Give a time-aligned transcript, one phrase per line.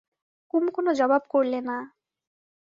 [0.53, 1.77] কুমু কোনো জবাব করলে না।